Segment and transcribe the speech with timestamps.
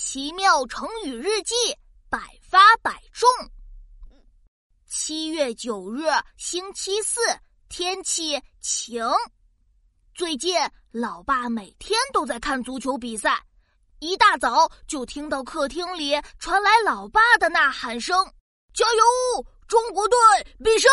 [0.00, 1.56] 奇妙成语日记，
[2.08, 3.28] 百发百中。
[4.86, 6.04] 七月九日，
[6.36, 7.20] 星期四，
[7.68, 9.04] 天气晴。
[10.14, 10.56] 最近，
[10.92, 13.44] 老爸每天都在看足球比赛，
[13.98, 18.24] 一大早就听到客厅里传来老爸的呐喊声
[18.72, 20.16] ：“加油，中国队
[20.62, 20.88] 必胜！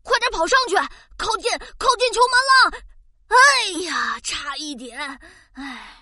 [0.00, 0.76] 快点跑上去，
[1.18, 2.84] 靠近靠近球门了！”
[3.28, 4.98] 哎呀，差一点，
[5.52, 5.98] 哎。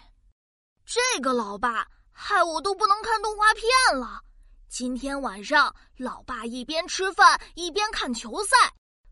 [0.91, 3.64] 这个老爸害我都不能看动画片
[3.96, 4.22] 了。
[4.68, 8.57] 今天晚上，老爸一边吃饭一边看球赛，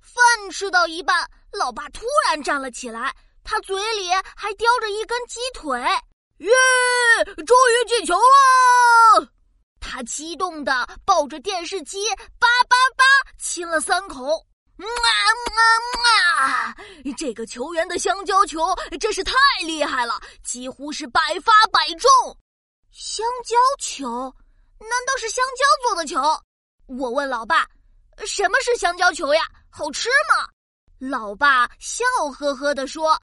[0.00, 3.14] 饭吃到一半，老爸突然站了起来，
[3.44, 5.80] 他嘴里还叼着一根鸡腿。
[6.38, 6.50] 耶！
[7.46, 9.28] 终于进球了！
[9.78, 12.08] 他激动的抱着电视机，
[12.40, 13.04] 叭叭叭
[13.38, 14.44] 亲了三口。
[14.86, 15.18] 啊
[15.56, 16.76] 啊啊！
[17.16, 18.60] 这个球员的香蕉球
[19.00, 19.32] 真是太
[19.64, 22.08] 厉害了，几乎是百发百中。
[22.92, 24.06] 香蕉球？
[24.78, 26.20] 难道是香蕉做的球？
[26.86, 27.66] 我问老爸
[28.24, 29.42] ：“什么是香蕉球呀？
[29.68, 30.48] 好吃吗？”
[30.98, 33.20] 老爸笑呵呵地说：“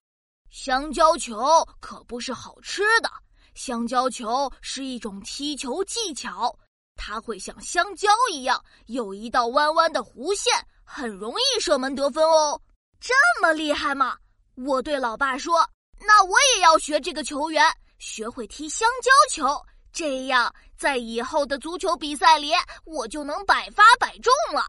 [0.52, 3.10] 香蕉球可不是好吃的，
[3.54, 6.58] 香蕉球是一种踢球技巧，
[6.96, 10.54] 它会像香蕉一样有一道弯弯的弧线。”
[10.98, 12.62] 很容易射门得分哦，
[13.02, 14.18] 这么厉害吗？
[14.56, 17.66] 我对老爸说：“那我也要学这个球员，
[18.00, 22.54] 学会踢香蕉球，这样在以后的足球比赛里，
[22.86, 24.66] 我就能百发百中了。”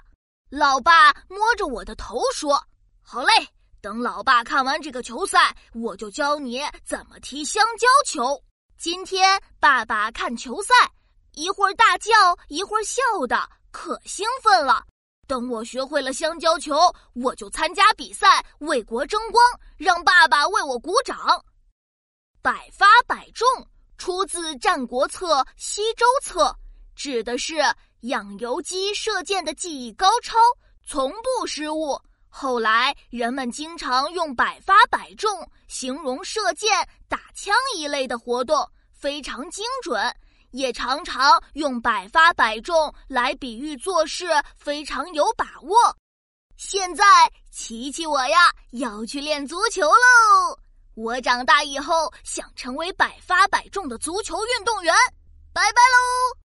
[0.51, 2.61] 老爸摸着我的头说
[3.07, 3.31] ：“好嘞，
[3.81, 8.43] 等老爸看完这个球赛，我就教你怎么踢香蕉球。”
[8.77, 10.75] 今天爸爸看球赛，
[11.35, 12.11] 一会儿大叫，
[12.49, 14.85] 一会儿笑的，可兴奋了。
[15.27, 16.77] 等我学会了香蕉球，
[17.15, 19.45] 我就参加比赛，为国争光，
[19.77, 21.45] 让爸爸为我鼓掌。
[22.41, 23.47] 百发百中
[23.99, 26.45] 出自《战国策·西周策》，
[26.95, 27.57] 指的是
[28.03, 30.37] 养由基射箭的技艺高超，
[30.87, 32.01] 从不失误。
[32.29, 36.70] 后来人们经常用“百发百中”形容射箭、
[37.09, 40.15] 打枪一类的活动，非常精准。
[40.56, 45.77] 也常常用百发百中来比喻做事非常有把握。
[46.56, 47.05] 现在，
[47.50, 50.58] 琪琪我呀要去练足球喽。
[50.94, 54.94] 我长大以后想成为百发百中的足球运动员。
[55.52, 56.45] 拜拜喽。